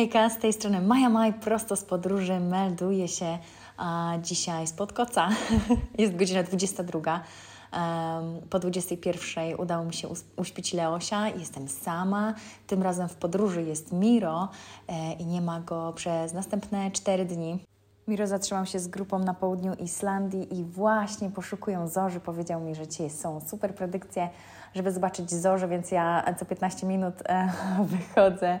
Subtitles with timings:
[0.00, 3.38] Hejka, z tej strony Maja Maj, prosto z podróży, melduje się
[3.76, 5.28] a, dzisiaj spod koca.
[5.98, 7.00] Jest godzina 22.
[7.00, 12.34] Um, po 21 udało mi się uśpić Leosia, jestem sama.
[12.66, 14.48] Tym razem w podróży jest Miro
[14.88, 17.64] e, i nie ma go przez następne 4 dni.
[18.08, 22.20] Miro zatrzymał się z grupą na południu Islandii i właśnie poszukują zorzy.
[22.20, 24.28] Powiedział mi, że dzisiaj są super predykcje,
[24.74, 27.52] żeby zobaczyć zorze, więc ja co 15 minut e,
[27.84, 28.60] wychodzę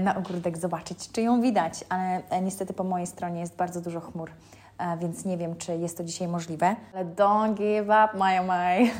[0.00, 4.00] na ogródek zobaczyć, czy ją widać, ale e, niestety po mojej stronie jest bardzo dużo
[4.00, 4.30] chmur,
[4.78, 6.76] e, więc nie wiem, czy jest to dzisiaj możliwe.
[6.94, 8.90] Ale don't give up, my my.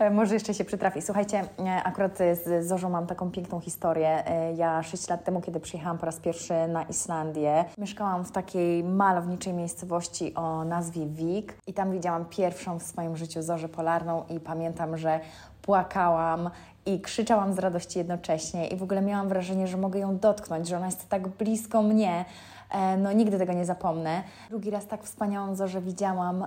[0.10, 1.02] Może jeszcze się przytrafi.
[1.02, 1.44] Słuchajcie,
[1.84, 4.24] akurat z Zorzą mam taką piękną historię.
[4.56, 9.52] Ja 6 lat temu, kiedy przyjechałam po raz pierwszy na Islandię, mieszkałam w takiej malowniczej
[9.52, 14.98] miejscowości o nazwie Vik i tam widziałam pierwszą w swoim życiu zorzę polarną i pamiętam,
[14.98, 15.20] że
[15.62, 16.50] płakałam
[16.86, 20.76] i krzyczałam z radości jednocześnie i w ogóle miałam wrażenie, że mogę ją dotknąć, że
[20.76, 22.24] ona jest tak blisko mnie.
[22.72, 24.22] E, no nigdy tego nie zapomnę.
[24.48, 26.46] Drugi raz tak wspaniałą zorzę widziałam e,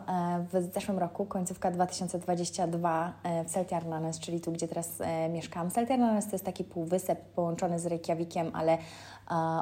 [0.53, 5.71] w zeszłym roku, końcówka 2022 e, w Seltjarnanes, czyli tu, gdzie teraz mieszkam.
[5.71, 8.77] Seltjarnanes to jest taki półwysep połączony z Reykjavikiem, ale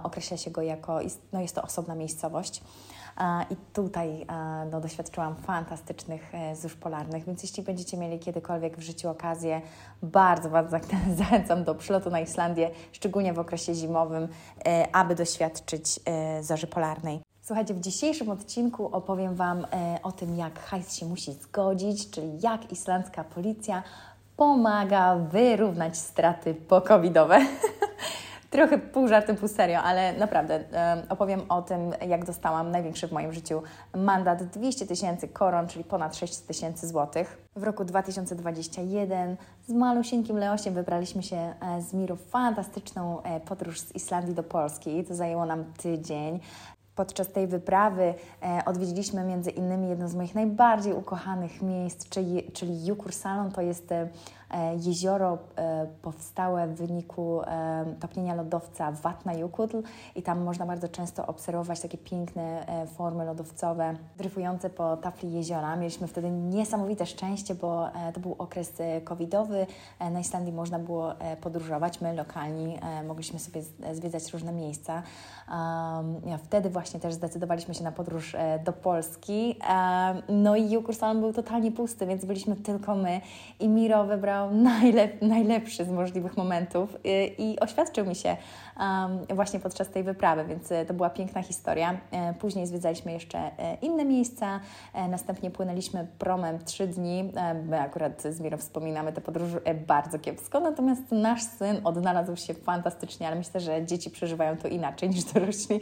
[0.03, 0.99] określa się go jako,
[1.33, 2.61] no jest to osobna miejscowość.
[3.49, 4.25] I tutaj
[4.71, 9.61] no, doświadczyłam fantastycznych e, zórz polarnych, więc jeśli będziecie mieli kiedykolwiek w życiu okazję,
[10.03, 10.77] bardzo, bardzo
[11.17, 14.27] zachęcam do przylotu na Islandię, szczególnie w okresie zimowym,
[14.65, 17.21] e, aby doświadczyć e, zorzy polarnej.
[17.41, 19.67] Słuchajcie, w dzisiejszym odcinku opowiem Wam
[20.03, 23.83] o tym, jak hajs się musi zgodzić, czyli jak islandzka policja
[24.37, 27.39] pomaga wyrównać straty pokowidowe.
[28.53, 30.63] trochę pół żartem, pół serio, ale naprawdę
[31.09, 33.61] opowiem o tym, jak dostałam największy w moim życiu
[33.95, 37.37] mandat 200 tysięcy koron, czyli ponad 6 tysięcy złotych.
[37.55, 39.37] W roku 2021
[39.67, 44.43] z malusieńkim Leosiem wybraliśmy się e, z Miru w fantastyczną e, podróż z Islandii do
[44.43, 45.03] Polski.
[45.03, 46.39] To zajęło nam tydzień.
[46.95, 48.03] Podczas tej wyprawy
[48.43, 53.51] e, odwiedziliśmy między innymi jedno z moich najbardziej ukochanych miejsc, czyli, czyli Jukur Salon.
[53.51, 54.07] To jest E,
[54.85, 59.83] jezioro e, powstałe w wyniku e, topnienia lodowca Vatnajökull
[60.15, 65.75] i tam można bardzo często obserwować takie piękne formy lodowcowe dryfujące po tafli jeziora.
[65.75, 69.67] Mieliśmy wtedy niesamowite szczęście, bo to był okres covidowy.
[70.11, 72.01] Na Islandii można było podróżować.
[72.01, 73.61] My lokalni mogliśmy sobie
[73.93, 75.03] zwiedzać różne miejsca.
[76.43, 79.59] Wtedy właśnie też zdecydowaliśmy się na podróż do Polski.
[80.29, 83.21] No i Jukursalon był totalnie pusty, więc byliśmy tylko my
[83.59, 86.99] i Miro wybrał najlep najlepszy z możliwych momentów y,
[87.37, 88.37] i oświadczył mi się
[88.79, 91.97] um, właśnie podczas tej wyprawy, więc y, to była piękna historia.
[92.11, 94.59] E, później zwiedzaliśmy jeszcze e, inne miejsca,
[94.93, 97.31] e, następnie płynęliśmy promem trzy dni.
[97.65, 99.49] My akurat z Mirą wspominamy tę podróż
[99.87, 105.09] bardzo kiepsko, natomiast nasz syn odnalazł się fantastycznie, ale myślę, że dzieci przeżywają to inaczej
[105.09, 105.79] niż dorośli.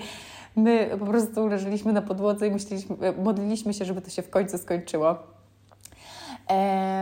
[0.56, 4.58] My po prostu leżeliśmy na podłodze i myśleliśmy, modliliśmy się, żeby to się w końcu
[4.58, 5.16] skończyło.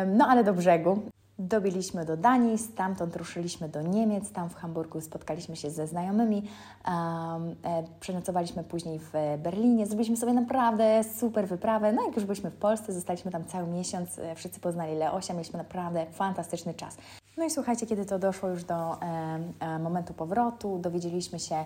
[0.08, 1.02] No ale do brzegu.
[1.40, 7.56] Dobiliśmy do Danii, stamtąd ruszyliśmy do Niemiec, tam w Hamburgu spotkaliśmy się ze znajomymi, um,
[7.64, 9.12] e, przenocowaliśmy później w
[9.44, 11.94] Berlinie, zrobiliśmy sobie naprawdę super wyprawę.
[11.94, 15.58] No jak już byliśmy w Polsce, zostaliśmy tam cały miesiąc, e, wszyscy poznali Leosia, mieliśmy
[15.58, 16.98] naprawdę fantastyczny czas.
[17.40, 21.66] No i słuchajcie, kiedy to doszło już do e, e, momentu powrotu, dowiedzieliśmy się, e,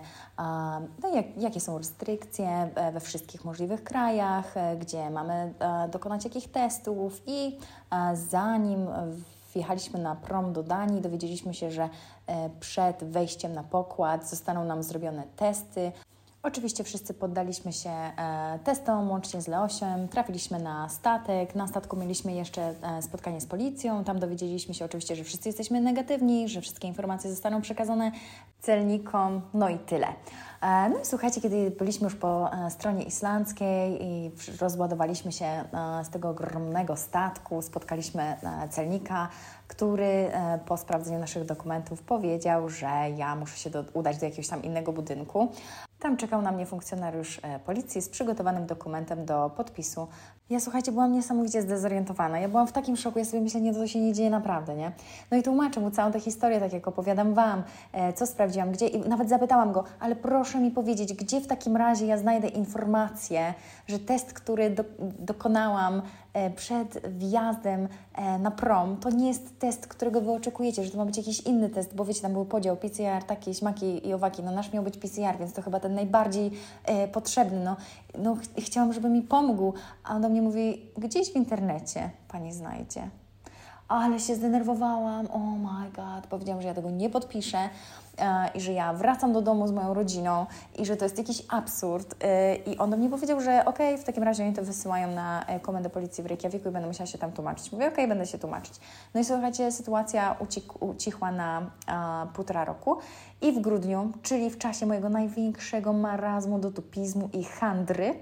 [1.02, 5.54] no, jak, jakie są restrykcje e, we wszystkich możliwych krajach, gdzie mamy
[5.92, 7.58] dokonać jakich testów i
[8.14, 8.86] zanim
[9.54, 11.88] wjechaliśmy na prom do Danii, dowiedzieliśmy się, że
[12.26, 15.92] e, przed wejściem na pokład zostaną nam zrobione testy.
[16.42, 20.08] Oczywiście wszyscy poddaliśmy się e, testom, łącznie z Leosiem.
[20.08, 21.54] Trafiliśmy na statek.
[21.54, 24.04] Na statku mieliśmy jeszcze e, spotkanie z policją.
[24.04, 28.12] Tam dowiedzieliśmy się oczywiście, że wszyscy jesteśmy negatywni, że wszystkie informacje zostaną przekazane
[28.64, 29.40] celnikom.
[29.54, 30.06] No i tyle.
[30.64, 34.30] E, no i słuchajcie, kiedy byliśmy już po e, stronie islandzkiej i
[34.60, 35.64] rozładowaliśmy się e,
[36.04, 38.36] z tego ogromnego statku, spotkaliśmy
[38.70, 39.28] celnika,
[39.68, 40.30] który
[40.66, 42.86] po sprawdzeniu naszych dokumentów powiedział, że
[43.16, 45.48] ja muszę się do, udać do jakiegoś tam innego budynku.
[45.98, 50.08] Tam czekał na mnie funkcjonariusz policji z przygotowanym dokumentem do podpisu
[50.50, 52.38] ja słuchajcie, byłam niesamowicie zdezorientowana.
[52.38, 54.92] Ja byłam w takim szoku, ja sobie myślę, nie, to się nie dzieje naprawdę, nie?
[55.30, 57.62] No i tłumaczę mu całą tę historię, tak jak opowiadam Wam,
[58.14, 62.06] co sprawdziłam, gdzie i nawet zapytałam go, ale proszę mi powiedzieć, gdzie w takim razie
[62.06, 63.54] ja znajdę informację,
[63.86, 64.84] że test, który do,
[65.18, 66.02] dokonałam
[66.32, 70.98] e, przed wjazdem e, na prom, to nie jest test, którego Wy oczekujecie, że to
[70.98, 74.42] ma być jakiś inny test, bo wiecie, tam był podział PCR, takie, śmaki i owaki,
[74.42, 76.50] no nasz miał być PCR, więc to chyba ten najbardziej
[76.84, 77.76] e, potrzebny, no,
[78.18, 79.72] no ch chciałam, żeby mi pomógł,
[80.04, 83.23] a on do mnie mówi, gdzieś w internecie Pani znajdzie.
[83.88, 87.58] Ale się zdenerwowałam, oh my god, powiedziałam, że ja tego nie podpiszę
[88.18, 90.46] e, i że ja wracam do domu z moją rodziną
[90.78, 92.14] i że to jest jakiś absurd.
[92.24, 95.10] E, I on do mnie powiedział, że okej, okay, w takim razie oni to wysyłają
[95.10, 97.72] na e, komendę policji w Reykjaviku i będę musiała się tam tłumaczyć.
[97.72, 98.74] Mówię, okej, okay, będę się tłumaczyć.
[99.14, 102.96] No i słuchajcie, sytuacja ucich, ucichła na a, półtora roku
[103.42, 108.14] i w grudniu, czyli w czasie mojego największego marazmu, dotupizmu i handry,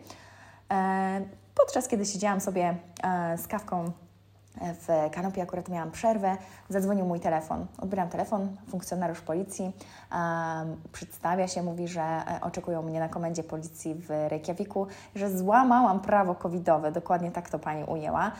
[0.70, 1.20] e,
[1.54, 3.92] podczas kiedy siedziałam sobie e, z kawką
[4.60, 6.36] w kanopie akurat miałam przerwę,
[6.68, 7.66] zadzwonił mój telefon.
[7.78, 13.94] Odbieram telefon, funkcjonariusz policji um, przedstawia się, mówi, że e, oczekują mnie na komendzie policji
[13.94, 18.32] w Reykjaviku, że złamałam prawo covidowe, dokładnie tak to pani ujęła,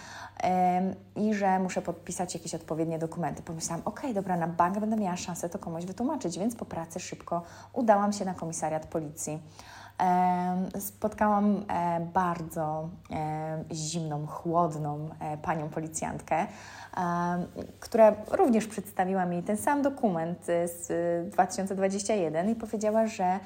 [0.44, 3.42] um, i że muszę podpisać jakieś odpowiednie dokumenty.
[3.42, 7.42] Pomyślałam, ok, dobra, na bank będę miała szansę to komuś wytłumaczyć, więc po pracy szybko
[7.72, 9.38] udałam się na komisariat policji
[10.80, 16.46] spotkałam e, bardzo e, zimną, chłodną e, panią policjantkę,
[17.80, 20.88] która również przedstawiła mi ten sam dokument z
[21.30, 23.38] 2021 i powiedziała, że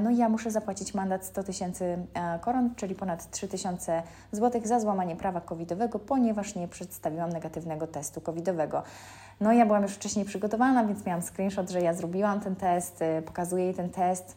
[0.00, 1.98] no ja muszę zapłacić mandat 100 tysięcy
[2.40, 4.02] koron, czyli ponad 3 tysiące
[4.32, 8.82] złotych za złamanie prawa covidowego, ponieważ nie przedstawiłam negatywnego testu covidowego.
[9.40, 13.64] No ja byłam już wcześniej przygotowana, więc miałam screenshot, że ja zrobiłam ten test, pokazuję
[13.64, 14.36] jej ten test,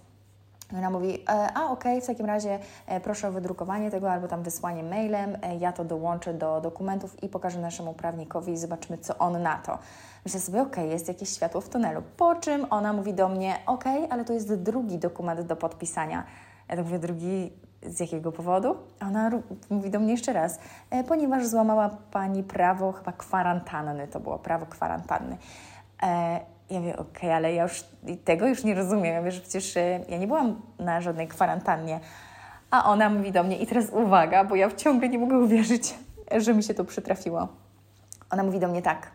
[0.77, 4.43] ona mówi, e, a okay, w takim razie e, proszę o wydrukowanie tego albo tam
[4.43, 9.17] wysłanie mailem, e, ja to dołączę do dokumentów i pokażę naszemu prawnikowi i zobaczymy, co
[9.17, 9.79] on na to.
[10.25, 12.01] Myślę sobie, okay, jest jakieś światło w tunelu.
[12.17, 16.23] Po czym ona mówi do mnie, okay, ale to jest drugi dokument do podpisania.
[16.69, 17.51] Ja tak mówię, drugi
[17.83, 18.75] z jakiego powodu?
[19.01, 19.31] Ona
[19.69, 20.59] mówi do mnie jeszcze raz,
[21.07, 25.37] ponieważ złamała Pani prawo chyba kwarantanny, to było prawo kwarantanny.
[26.71, 27.83] Ja mówię, okej, okay, ale ja już
[28.25, 29.13] tego już nie rozumiem.
[29.13, 31.99] Ja wiem, że przecież e, ja nie byłam na żadnej kwarantannie.
[32.71, 35.93] A ona mówi do mnie, i teraz uwaga, bo ja ciągle nie mogę uwierzyć,
[36.37, 37.47] że mi się to przytrafiło.
[38.29, 39.11] Ona mówi do mnie tak.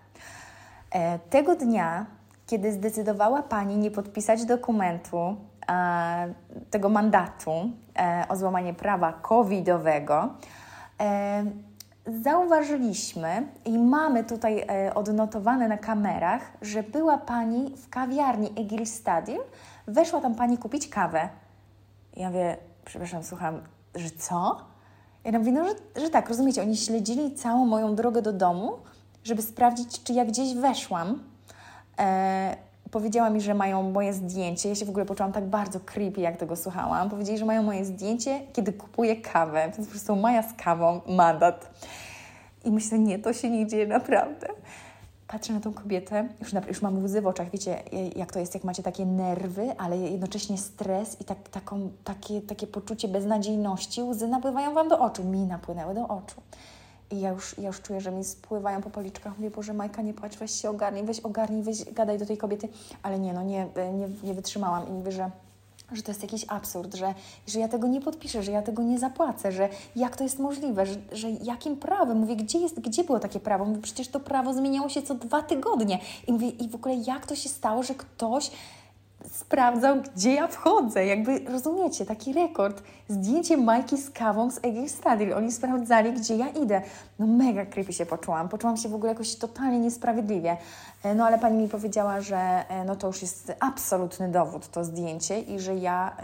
[0.91, 2.07] E, tego dnia,
[2.47, 5.37] kiedy zdecydowała Pani nie podpisać dokumentu,
[5.71, 6.35] e,
[6.71, 7.71] tego mandatu
[8.29, 10.29] o złamanie prawa covidowego,
[12.23, 19.43] zauważyliśmy i mamy tutaj e, odnotowane na kamerach, że była pani w kawiarni Egil Stadium,
[19.87, 21.29] weszła tam pani kupić kawę.
[22.17, 23.61] Ja mówię, przepraszam, słucham,
[23.95, 24.61] że co?
[25.25, 28.73] Ja mówię, no, że, że tak, rozumiecie, oni śledzili całą moją drogę do domu,
[29.25, 31.23] żeby sprawdzić, czy ja gdzieś weszłam.
[31.99, 32.57] E,
[32.97, 34.69] powiedziała mi, że mają moje zdjęcie.
[34.69, 37.11] Ja się w ogóle poczułam tak bardzo creepy, jak tego słuchałam.
[37.11, 39.71] Powiedzieli, że mają moje zdjęcie, kiedy kupuję kawę.
[39.77, 41.71] Więc po prostu Maja z kawą, mandat.
[42.65, 44.49] I myślę, nie, to się nie dzieje naprawdę.
[45.27, 47.51] Patrzę na tą kobietę, już, na, już mam łzy w oczach.
[47.51, 47.83] Wiecie,
[48.17, 52.67] jak to jest, jak macie takie nerwy, ale jednocześnie stres i tak, taką, takie, takie
[52.67, 54.03] poczucie beznadziejności.
[54.03, 55.25] Łzy napływają Wam do oczu.
[55.25, 56.43] Mi napłynęły do oczu.
[57.11, 59.39] I ja już, ja już czuję, że mi spływają po policzkach.
[59.39, 62.69] Mówię, Boże, Majka, nie płacz, weź się ogarnij, weź ogarnij, weź gadaj do tej kobiety.
[63.03, 65.31] Ale nie, no nie, nie, nie wytrzymałam i mówię, że
[65.93, 67.15] że to jest jakiś absurd, że,
[67.47, 70.87] że ja tego nie podpiszę, że ja tego nie zapłacę, że jak to jest możliwe,
[70.87, 72.19] że, że jakim prawem?
[72.19, 73.65] Mówię, gdzie, jest, gdzie było takie prawo?
[73.65, 75.99] Mówię, przecież to prawo zmieniało się co dwa tygodnie.
[76.27, 78.51] I mówię, i w ogóle jak to się stało, że ktoś
[79.37, 81.07] sprawdzał, gdzie ja wchodzę.
[81.07, 82.83] Jakby, rozumiecie, taki rekord.
[83.09, 85.35] Zdjęcie Majki z kawą z Egil Stadil.
[85.35, 86.83] Oni sprawdzali, gdzie ja idę.
[87.19, 88.49] No mega creepy się poczułam.
[88.49, 90.57] Poczułam się w ogóle jakoś totalnie niesprawiedliwie.
[91.03, 94.85] E, no ale pani mi powiedziała, że e, no to już jest absolutny dowód, to
[94.85, 96.17] zdjęcie i że ja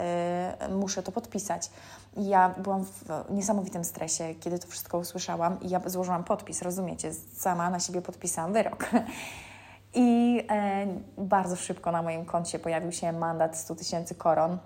[0.69, 1.71] y, muszę to podpisać.
[2.17, 7.13] I ja byłam w niesamowitym stresie, kiedy to wszystko usłyszałam i ja złożyłam podpis, rozumiecie?
[7.37, 8.91] Sama na siebie podpisałam wyrok.
[9.95, 10.87] I e,
[11.19, 14.59] bardzo szybko na moim koncie pojawił się mandat 100 tysięcy koron,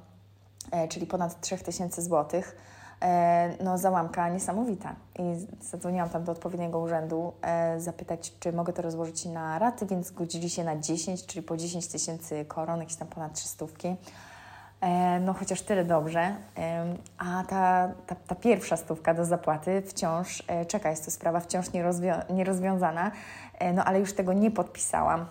[0.70, 2.56] e, czyli ponad 3 tysięcy złotych.
[3.02, 4.94] E, no, załamka niesamowita.
[5.18, 5.22] I
[5.60, 10.50] zadzwoniłam tam do odpowiedniego urzędu e, zapytać, czy mogę to rozłożyć na raty, więc zgodzili
[10.50, 13.66] się na 10, czyli po 10 tysięcy koron, jakieś tam ponad 300.
[14.80, 16.34] E, no chociaż tyle dobrze.
[17.18, 21.72] A ta, ta, ta, pierwsza stówka do zapłaty wciąż e, czeka, jest to sprawa wciąż
[21.72, 23.10] nierozwią nierozwiązana,
[23.74, 25.26] no ale już tego nie podpisałam.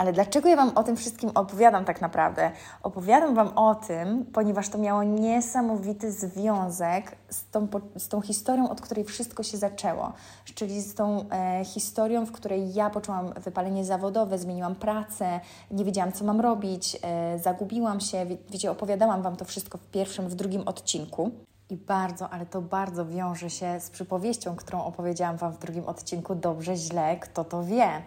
[0.00, 2.50] Ale dlaczego ja Wam o tym wszystkim opowiadam tak naprawdę?
[2.82, 8.80] Opowiadam Wam o tym, ponieważ to miało niesamowity związek z tą, z tą historią, od
[8.80, 10.12] której wszystko się zaczęło.
[10.54, 15.40] Czyli z tą e, historią, w której ja poczułam wypalenie zawodowe, zmieniłam pracę,
[15.70, 18.26] nie wiedziałam, co mam robić, e, zagubiłam się.
[18.26, 21.30] Wie, wiecie, opowiadałam Wam to wszystko w pierwszym, w drugim odcinku.
[21.70, 26.34] I bardzo, ale to bardzo wiąże się z przypowieścią, którą opowiedziałam Wam w drugim odcinku.
[26.34, 28.02] Dobrze, źle, kto to wie.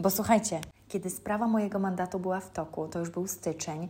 [0.00, 0.60] Bo słuchajcie,
[0.92, 3.88] kiedy sprawa mojego mandatu była w toku, to już był styczeń,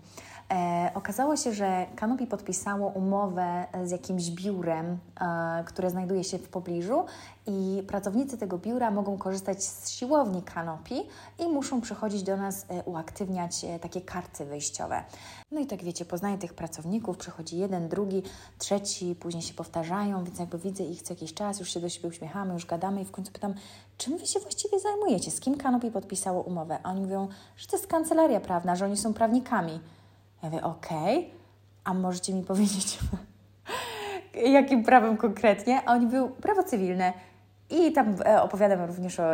[0.52, 6.48] E, okazało się, że Kanopi podpisało umowę z jakimś biurem, e, które znajduje się w
[6.48, 7.04] pobliżu
[7.46, 10.94] i pracownicy tego biura mogą korzystać z siłowni Kanopi
[11.38, 15.04] i muszą przychodzić do nas e, uaktywniać e, takie karty wyjściowe.
[15.52, 18.22] No i tak wiecie, poznaję tych pracowników, przychodzi jeden, drugi,
[18.58, 22.08] trzeci, później się powtarzają, więc jakby widzę ich co jakiś czas, już się do siebie
[22.08, 23.54] uśmiechamy, już gadamy i w końcu pytam,
[24.04, 25.30] czym Wy się właściwie zajmujecie?
[25.30, 26.78] Z kim Kanopi podpisało umowę?
[26.82, 29.80] A oni mówią, że to jest kancelaria prawna, że oni są prawnikami.
[30.42, 31.30] Ja mówię, okej, okay,
[31.84, 32.98] a możecie mi powiedzieć,
[34.34, 35.80] jakim prawem konkretnie?
[35.86, 37.12] A oni mówią, prawo cywilne.
[37.70, 39.24] I tam e, opowiadam również o,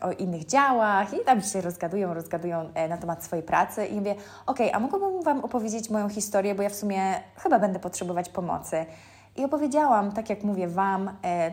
[0.00, 4.12] o innych działach i tam się rozgadują, rozgadują e, na temat swojej pracy i mówię,
[4.46, 8.28] okej, okay, a mogłabym Wam opowiedzieć moją historię, bo ja w sumie chyba będę potrzebować
[8.28, 8.86] pomocy.
[9.36, 11.10] I opowiedziałam, tak jak mówię Wam,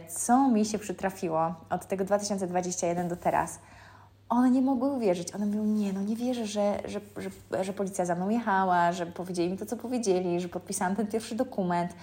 [0.09, 3.59] co mi się przytrafiło od tego 2021 do teraz
[4.29, 5.35] one nie mogły uwierzyć.
[5.35, 9.05] One mówią, nie, no nie wierzę, że, że, że, że policja za mną jechała, że
[9.05, 11.93] powiedzieli mi to, co powiedzieli, że podpisałam ten pierwszy dokument.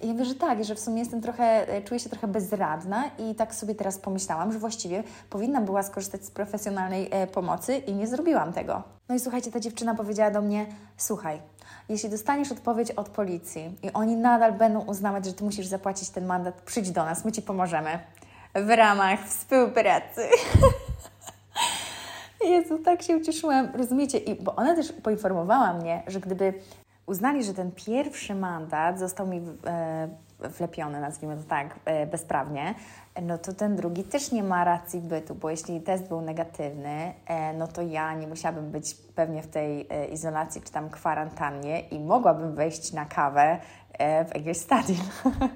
[0.00, 3.04] I ja mówię, że tak, że w sumie jestem trochę, e, czuję się trochę bezradna
[3.18, 7.94] i tak sobie teraz pomyślałam, że właściwie powinnam była skorzystać z profesjonalnej e, pomocy i
[7.94, 8.82] nie zrobiłam tego.
[9.08, 10.66] No i słuchajcie, ta dziewczyna powiedziała do mnie,
[10.96, 11.40] słuchaj,
[11.88, 16.26] jeśli dostaniesz odpowiedź od policji i oni nadal będą uznawać, że ty musisz zapłacić ten
[16.26, 17.98] mandat, przyjdź do nas, my ci pomożemy
[18.54, 20.28] w ramach współpracy.
[22.44, 24.18] Jezu, tak się ucieszyłam, rozumiecie?
[24.18, 26.54] I, bo ona też poinformowała mnie, że gdyby
[27.06, 32.74] uznali, że ten pierwszy mandat został mi e, wlepiony, nazwijmy to tak, e, bezprawnie,
[33.22, 37.52] no to ten drugi też nie ma racji bytu, bo jeśli test był negatywny, e,
[37.52, 42.00] no to ja nie musiałabym być pewnie w tej e, izolacji czy tam kwarantannie i
[42.00, 43.58] mogłabym wejść na kawę
[43.98, 45.06] w jakieś stadion.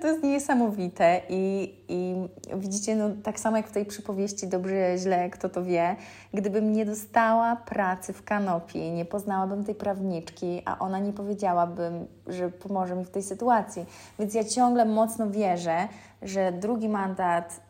[0.00, 2.14] To jest niesamowite i, i
[2.54, 5.96] widzicie, no, tak samo jak w tej przypowieści Dobrze, źle, kto to wie,
[6.34, 12.50] gdybym nie dostała pracy w kanopie, nie poznałabym tej prawniczki, a ona nie powiedziałabym, że
[12.50, 13.86] pomoże mi w tej sytuacji.
[14.18, 15.88] Więc ja ciągle mocno wierzę,
[16.22, 17.60] że drugi mandat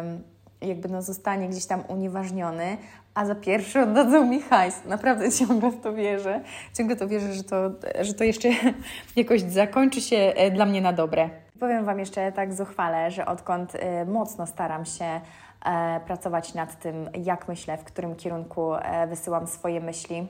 [0.00, 0.22] ym,
[0.68, 2.76] jakby no, zostanie gdzieś tam unieważniony,
[3.14, 4.84] a za pierwszy oddadzą mi hajs.
[4.84, 6.40] Naprawdę ciągle w to wierzę.
[6.74, 7.70] Ciągle to wierzę, że to,
[8.00, 8.48] że to jeszcze
[9.16, 11.30] jakoś zakończy się e, dla mnie na dobre.
[11.60, 15.20] Powiem Wam jeszcze tak zuchwale, że odkąd y, mocno staram się
[15.64, 20.28] e, pracować nad tym, jak myślę, w którym kierunku e, wysyłam swoje myśli,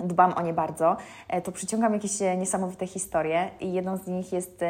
[0.00, 0.96] dbam o nie bardzo,
[1.28, 4.64] e, to przyciągam jakieś niesamowite historie i jedną z nich jest,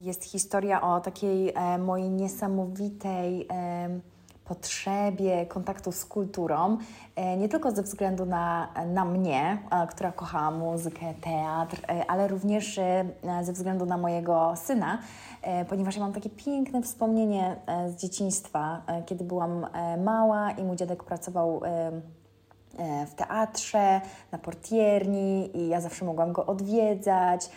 [0.00, 3.48] jest historia o takiej mojej niesamowitej
[4.48, 6.78] potrzebie kontaktu z kulturą,
[7.16, 12.28] e, nie tylko ze względu na, na mnie, e, która kochała muzykę, teatr, e, ale
[12.28, 12.80] również
[13.42, 14.98] ze względu na mojego syna,
[15.68, 17.56] ponieważ ja mam takie piękne wspomnienie
[17.88, 19.66] z dzieciństwa, kiedy byłam
[20.04, 21.60] mała i mój dziadek pracował
[23.06, 24.00] w teatrze,
[24.32, 27.50] na portierni i ja zawsze mogłam go odwiedzać.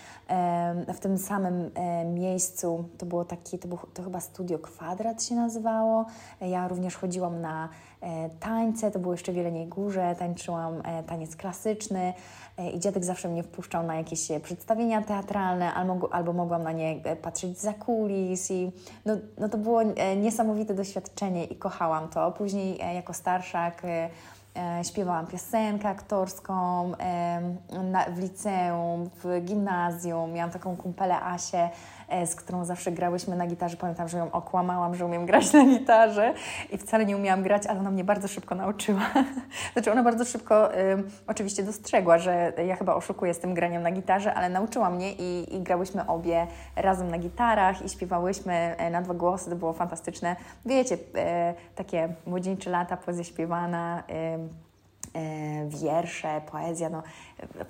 [0.93, 1.71] W tym samym
[2.13, 6.05] miejscu to było takie, to, było, to chyba Studio Kwadrat się nazywało.
[6.41, 7.69] Ja również chodziłam na
[8.01, 12.13] e, tańce, to było jeszcze w Jeleniej Górze, tańczyłam e, taniec klasyczny
[12.57, 17.01] e, i dziadek zawsze mnie wpuszczał na jakieś przedstawienia teatralne albo, albo mogłam na nie
[17.21, 18.71] patrzeć za kulis i
[19.05, 19.81] no, no to było
[20.17, 22.31] niesamowite doświadczenie i kochałam to.
[22.31, 24.09] Później jako starszak E,
[24.83, 26.91] śpiewałam piosenkę aktorską
[28.13, 30.31] w liceum, w gimnazjum.
[30.31, 31.69] Miałam taką kumpelę Asię, e,
[32.25, 33.77] z którą zawsze grałyśmy na gitarze.
[33.77, 36.33] Pamiętam, że ją okłamałam, że umiem grać na gitarze
[36.71, 39.01] i wcale nie umiałam grać, ale ona mnie bardzo szybko nauczyła.
[39.73, 40.69] znaczy ona bardzo szybko
[41.27, 45.55] oczywiście dostrzegła, że ja chyba oszukuję z tym graniem na gitarze, ale nauczyła mnie i,
[45.55, 49.49] i grałyśmy obie razem na gitarach i śpiewałyśmy e, na dwa głosy.
[49.49, 50.35] To było fantastyczne.
[50.65, 50.97] Wiecie,
[51.75, 54.03] takie młodzieńcze lata, poezja śpiewana,
[55.15, 57.03] E, wiersze, poezja, no,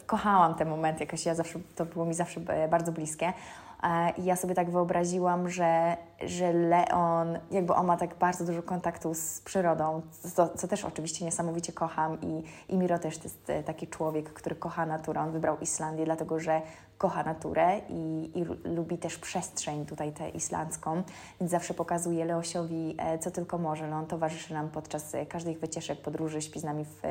[0.06, 3.34] kochałam te momenty, jakoś ja zawsze, to było mi zawsze bardzo bliskie.
[3.84, 8.64] E, I ja sobie tak wyobraziłam, że, że Leon, jakby on ma tak bardzo dużo
[8.64, 10.02] kontaktu z przyrodą,
[10.36, 14.34] co, co też oczywiście niesamowicie kocham i, i Miro też to jest e, taki człowiek,
[14.34, 15.22] który kocha naturę.
[15.22, 16.62] On wybrał Islandię, dlatego że
[17.00, 21.04] kocha naturę i, i lubi też przestrzeń tutaj tę islandzką,
[21.40, 23.88] więc zawsze pokazuje Leosiowi, e, co tylko może.
[23.88, 27.06] No, on towarzyszy nam podczas e, każdej wycieczek, podróży, śpi z nami w,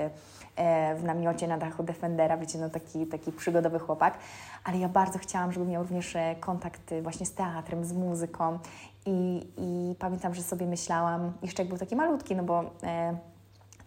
[0.57, 4.18] e, w namiocie na dachu Defendera, wiecie, no taki, taki przygodowy chłopak,
[4.64, 8.59] ale ja bardzo chciałam, żeby miał również kontakt właśnie z teatrem, z muzyką.
[9.07, 12.64] I, i pamiętam, że sobie myślałam, jeszcze jak był taki malutki, no bo...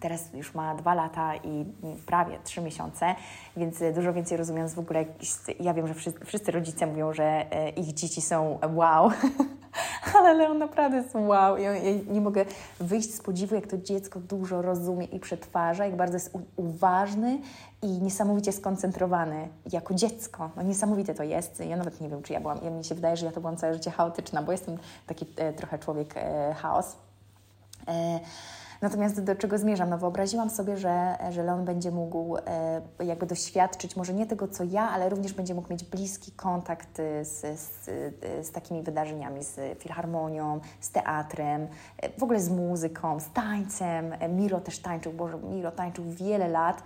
[0.01, 1.65] Teraz już ma dwa lata i
[2.05, 3.15] prawie trzy miesiące,
[3.57, 5.05] więc dużo więcej rozumiejąc w ogóle,
[5.59, 9.11] ja wiem, że wszyscy, wszyscy rodzice mówią, że e, ich dzieci są wow,
[10.17, 11.57] ale Leon naprawdę jest wow.
[11.57, 12.45] Ja, ja nie mogę
[12.79, 17.39] wyjść z podziwu, jak to dziecko dużo rozumie i przetwarza, jak bardzo jest uważny
[17.81, 20.49] i niesamowicie skoncentrowany jako dziecko.
[20.55, 21.59] No niesamowite to jest.
[21.59, 23.57] Ja nawet nie wiem, czy ja byłam, ja mi się wydaje, że ja to byłam
[23.57, 24.77] całe życie chaotyczna, bo jestem
[25.07, 26.95] taki e, trochę człowiek e, chaos.
[27.87, 28.19] E,
[28.81, 29.89] Natomiast do czego zmierzam?
[29.89, 34.63] No wyobraziłam sobie, że, że Leon będzie mógł e, jakby doświadczyć może nie tego, co
[34.63, 37.85] ja, ale również będzie mógł mieć bliski kontakt z, z,
[38.47, 44.13] z takimi wydarzeniami, z filharmonią, z teatrem, e, w ogóle z muzyką, z tańcem.
[44.19, 46.83] E, Miro też tańczył, bo Miro tańczył wiele lat,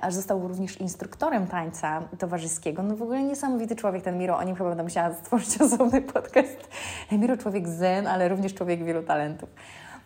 [0.00, 2.82] aż został również instruktorem tańca towarzyskiego.
[2.82, 6.68] No w ogóle niesamowity człowiek ten Miro, o nim chyba będę musiała stworzyć osobny podcast.
[7.12, 9.48] Miro człowiek zen, ale również człowiek wielu talentów.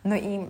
[0.04, 0.48] No i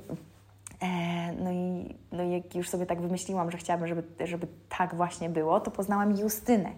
[1.39, 4.47] no i, no i jak już sobie tak wymyśliłam, że chciałabym, żeby, żeby
[4.79, 6.71] tak właśnie było, to poznałam Justynę.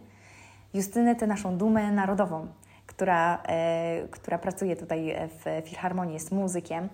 [0.74, 2.46] Justynę, tę naszą dumę narodową,
[2.86, 6.88] która, e, która pracuje tutaj w Filharmonii, jest muzykiem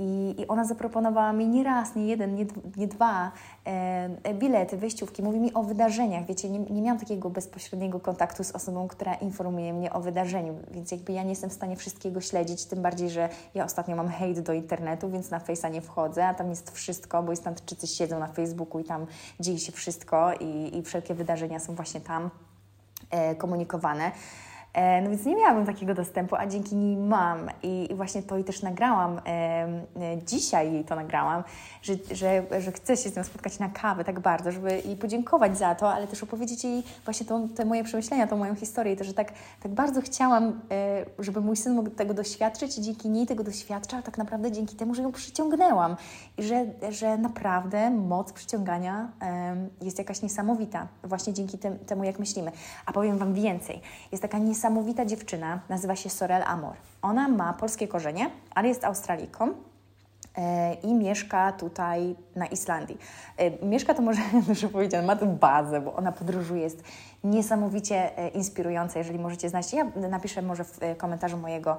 [0.00, 3.32] i, I, ona zaproponowała mi nie raz, nie jeden, nie, nie dwa
[3.64, 5.22] e, bilety, wejściówki.
[5.22, 6.26] Mówi mi o wydarzeniach.
[6.26, 10.90] Wiecie, nie, nie miałam takiego bezpośredniego kontaktu z osobą, która informuje mnie o wydarzeniu, więc
[10.90, 14.40] jakby ja nie jestem w stanie wszystkiego śledzić, tym bardziej, że ja ostatnio mam hejt
[14.40, 18.26] do internetu, więc na Face'a nie wchodzę, a tam jest wszystko, bo Istantczycy siedzą na
[18.26, 19.06] Facebooku i tam
[19.40, 22.30] dzieje się wszystko i, i wszelkie wydarzenia są właśnie tam
[23.10, 24.12] e, komunikowane.
[24.72, 27.38] E, no więc nie miałabym takiego dostępu, a dzięki niej mam.
[27.62, 31.44] I, właśnie to i też nagrałam, e, e, dzisiaj jej to nagrałam,
[31.82, 35.58] że, że, że chcę się z nią spotkać na kawę tak bardzo, żeby jej podziękować
[35.58, 38.92] za to, ale też opowiedzieć jej właśnie to, te moje przemyślenia, tą moją historię.
[38.92, 40.60] I to, że tak, tak bardzo chciałam,
[41.18, 44.94] żeby mój syn mógł tego doświadczyć i dzięki niej tego doświadcza, tak naprawdę dzięki temu,
[44.94, 45.96] że ją przyciągnęłam.
[46.38, 49.08] I że, że naprawdę moc przyciągania
[49.82, 52.52] jest jakaś niesamowita, właśnie dzięki temu, jak myślimy.
[52.86, 53.80] A powiem Wam więcej.
[54.12, 56.76] Jest taka niesamowita niesamowita dziewczyna, nazywa się Sorel Amor.
[57.02, 59.54] Ona ma polskie korzenie, ale jest Australijką
[60.82, 62.98] i mieszka tutaj na Islandii.
[63.36, 66.82] E, mieszka to może dużo powiedziane, ma tu bazę, bo ona podróżuje, jest
[67.24, 69.72] niesamowicie e, inspirująca, jeżeli możecie znać.
[69.72, 71.78] Ja napiszę może w komentarzu mojego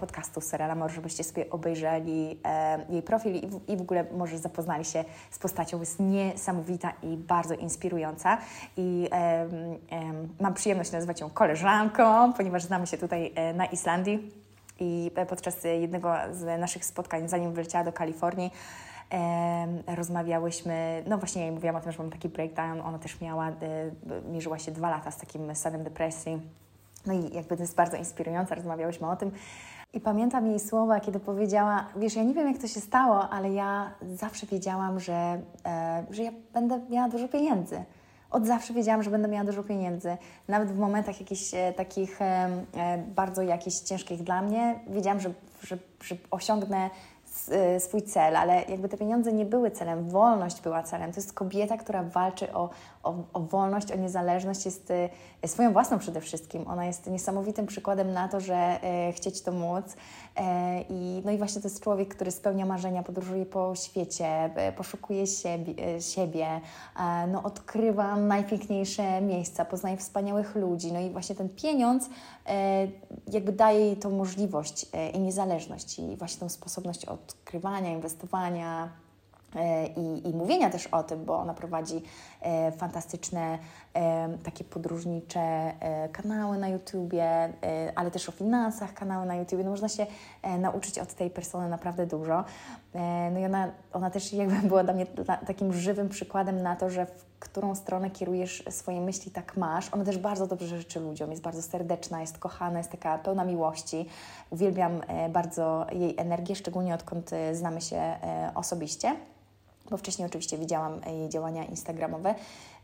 [0.00, 2.40] podcastu Sorel Amor, żebyście sobie obejrzeli
[2.88, 3.34] jej profil
[3.68, 5.80] i w ogóle może zapoznali się z postacią.
[5.80, 8.38] Jest niesamowita i bardzo inspirująca
[8.76, 9.08] i
[10.40, 14.39] mam przyjemność nazywać ją koleżanką, ponieważ znamy się tutaj na Islandii
[14.80, 18.50] i podczas jednego z naszych spotkań, zanim wyleciała do Kalifornii,
[19.86, 23.52] rozmawiałyśmy, no właśnie ja mówiłam o tym, że mam taki breakdown, ona też miała, e,
[24.32, 26.40] mierzyła się dwa lata z takim stanem depresji,
[27.06, 29.30] no i jakby to jest bardzo inspirujące, rozmawiałyśmy o tym.
[29.92, 33.52] I pamiętam jej słowa, kiedy powiedziała: Wiesz, ja nie wiem, jak to się stało, ale
[33.52, 37.84] ja zawsze wiedziałam, że, e, że ja będę miała dużo pieniędzy
[38.30, 40.16] od zawsze wiedziałam, że będę miała dużo pieniędzy.
[40.48, 45.32] Nawet w momentach jakichś e, takich e, e, bardzo jakichś ciężkich dla mnie, wiedziałam, że,
[45.62, 46.90] że, że osiągnę
[47.76, 51.12] Y, swój cel, ale jakby te pieniądze nie były celem, wolność była celem.
[51.12, 52.70] To jest kobieta, która walczy o,
[53.02, 54.92] o, o wolność, o niezależność, jest
[55.44, 56.68] y, swoją własną przede wszystkim.
[56.68, 59.96] Ona jest niesamowitym przykładem na to, że y, chcieć to móc.
[60.88, 65.74] I, no i właśnie to jest człowiek, który spełnia marzenia, podróżuje po świecie, poszukuje siebie,
[66.00, 66.60] siebie
[67.28, 70.92] no, odkrywa najpiękniejsze miejsca, poznaje wspaniałych ludzi.
[70.92, 72.08] No i właśnie ten pieniądz
[73.32, 79.09] jakby daje jej tą możliwość i niezależność i właśnie tą sposobność od odkrywania, inwestowania, e,
[79.96, 82.02] i, i, mówienia też o tym, bo ona prowadzi
[82.40, 83.58] e, fantastyczne
[83.94, 87.52] e, takie podróżnicze e, kanały na YouTubie, e,
[87.94, 89.64] ale też o finansach kanały na YouTubie.
[89.64, 90.06] No, można się
[90.42, 92.44] e, nauczyć od tej persony naprawdę dużo.
[93.32, 95.06] no i ona, ona też jakby była dla mnie
[95.46, 99.94] takim żywym przykładem na to, że w którą stronę kierujesz swoje myśli, tak masz.
[99.94, 104.06] Ona też bardzo dobrze życzy ludziom, jest bardzo serdeczna, jest kochana, jest taka pełna miłości.
[104.50, 109.16] Uwielbiam e, bardzo jej energię, szczególnie odkąd e, znamy się e, osobiście,
[109.90, 112.34] bo wcześniej oczywiście widziałam jej działania instagramowe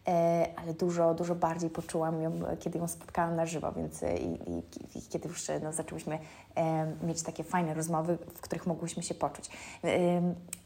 [0.08, 4.50] E, ale dużo, dużo bardziej poczułam ją, kiedy ją spotkałam na żywo, więc e, i,
[4.50, 4.58] i,
[4.98, 6.18] i kiedy już no, zaczęłyśmy
[6.54, 9.50] e, mieć takie fajne rozmowy, w których mogłyśmy się poczuć.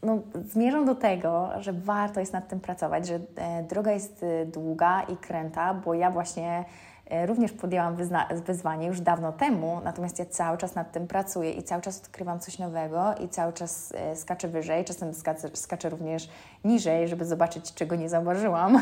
[0.03, 0.19] no,
[0.51, 3.19] zmierzam do tego, że warto jest nad tym pracować, że
[3.69, 6.65] droga jest długa i kręta, bo ja właśnie E,
[7.25, 7.95] również podjęłam
[8.45, 12.39] wyzwanie już dawno temu, natomiast ja cały czas nad tym pracuję i cały czas odkrywam
[12.39, 16.29] coś nowego i cały czas e, skaczę wyżej, czasem skaczę, skaczę również
[16.63, 18.81] niżej, żeby zobaczyć, czego nie zauważyłam.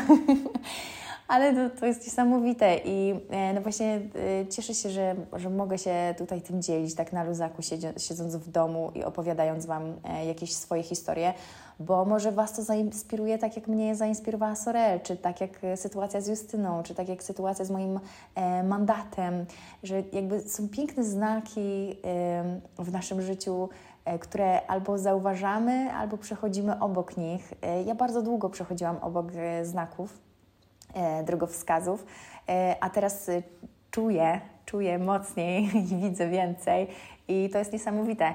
[1.30, 4.00] ale to, to jest niesamowite i e, no właśnie
[4.40, 7.62] e, cieszę się, że, że mogę się tutaj tym dzielić, tak na luzaku,
[7.96, 11.34] siedząc w domu i opowiadając Wam e, jakieś swoje historie,
[11.80, 16.28] bo może Was to zainspiruje tak, jak mnie zainspirowała Sorel, czy tak jak sytuacja z
[16.28, 18.00] Justyną, czy tak jak sytuacja z moim
[18.64, 19.46] mandatem,
[19.82, 21.96] że jakby są piękne znaki
[22.78, 23.68] w naszym życiu,
[24.20, 27.52] które albo zauważamy, albo przechodzimy obok nich.
[27.86, 30.29] Ja bardzo długo przechodziłam obok znaków,
[31.24, 32.06] drogowskazów,
[32.48, 33.42] e, a teraz e,
[33.90, 36.88] czuję, czuję mocniej i widzę więcej
[37.28, 38.34] i to jest niesamowite.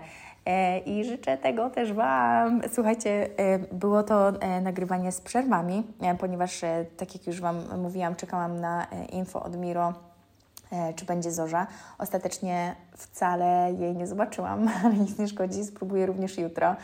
[0.85, 2.61] I życzę tego też Wam.
[2.73, 3.29] Słuchajcie,
[3.71, 5.83] było to nagrywanie z przerwami,
[6.19, 6.61] ponieważ,
[6.97, 9.93] tak jak już Wam mówiłam, czekałam na info od Miro,
[10.95, 11.67] czy będzie zorza.
[11.97, 16.75] Ostatecznie wcale jej nie zobaczyłam, ale nic nie szkodzi, spróbuję również jutro.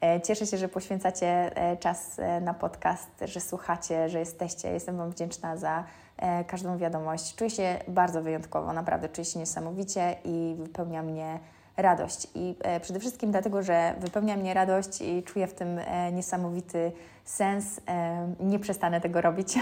[0.00, 4.72] E, cieszę się, że poświęcacie e, czas e, na podcast, że słuchacie, że jesteście.
[4.72, 5.84] Jestem Wam wdzięczna za
[6.46, 7.34] każdą wiadomość.
[7.34, 11.38] Czuję się bardzo wyjątkowo, naprawdę czuję się niesamowicie i wypełnia mnie
[11.76, 12.28] radość.
[12.34, 15.80] I przede wszystkim dlatego, że wypełnia mnie radość i czuję w tym
[16.12, 16.92] niesamowity
[17.24, 17.80] sens.
[18.40, 19.58] Nie przestanę tego robić.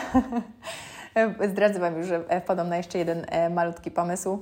[1.53, 4.39] Zdradzę Wam już, że wpadam na jeszcze jeden malutki pomysł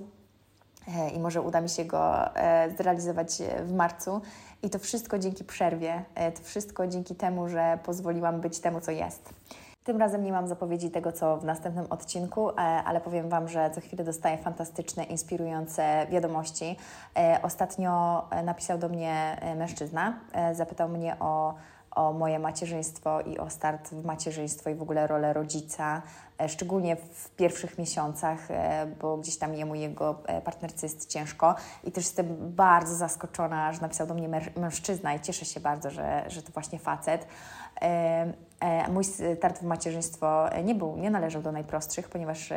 [1.14, 2.14] i może uda mi się go
[2.76, 4.20] zrealizować w marcu.
[4.62, 8.90] I to wszystko dzięki przerwie, e, to wszystko dzięki temu, że pozwoliłam być temu, co
[8.90, 9.34] jest.
[9.84, 13.70] Tym razem nie mam zapowiedzi tego, co w następnym odcinku, e, ale powiem Wam, że
[13.70, 16.76] co chwilę dostaję fantastyczne, inspirujące wiadomości.
[17.16, 20.18] E, ostatnio napisał do mnie mężczyzna,
[20.52, 21.54] zapytał mnie o
[21.96, 26.02] o moje macierzyństwo i o start w macierzyństwo i w ogóle rolę rodzica,
[26.48, 31.92] szczególnie w pierwszych miesiącach, e, bo gdzieś tam jemu jego e, partnerce jest ciężko i
[31.92, 36.42] też jestem bardzo zaskoczona, że napisał do mnie mężczyzna i cieszę się bardzo, że, że
[36.42, 37.26] to właśnie facet.
[38.88, 42.52] Mój start w macierzyństwo nie był, nie należał do najprostszych, ponieważ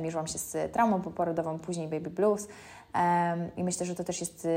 [0.00, 2.48] mierzyłam się z traumą poporodową, później baby blues,
[3.56, 4.48] i myślę, że to też jest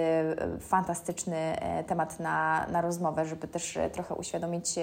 [0.59, 4.75] fantastyczny e, temat na, na rozmowę, żeby też e, trochę uświadomić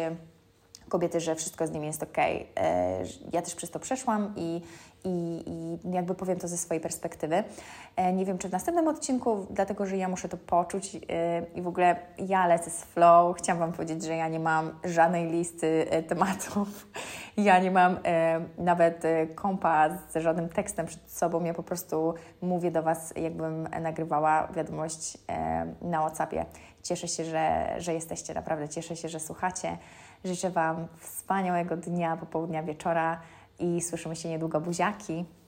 [0.88, 2.18] kobiety, że wszystko z nimi jest ok.
[2.18, 2.44] E,
[3.32, 4.62] ja też przez to przeszłam i,
[5.04, 7.44] i, i jakby powiem to ze swojej perspektywy.
[7.96, 10.98] E, nie wiem, czy w następnym odcinku, dlatego że ja muszę to poczuć e,
[11.54, 13.36] i w ogóle ja lecę z flow.
[13.36, 16.68] Chciałam Wam powiedzieć, że ja nie mam żadnej listy tematów.
[17.36, 17.96] Ja nie mam
[18.58, 19.02] nawet
[19.34, 21.44] kompa z żadnym tekstem przed sobą.
[21.44, 25.18] Ja po prostu mówię do Was, jakbym nagrywała wiadomość
[25.82, 26.46] na WhatsAppie.
[26.82, 29.78] Cieszę się, że, że jesteście, naprawdę cieszę się, że słuchacie.
[30.24, 33.20] Życzę Wam wspaniałego dnia, popołudnia, wieczora
[33.58, 34.60] i słyszymy się niedługo.
[34.60, 35.24] Buziaki!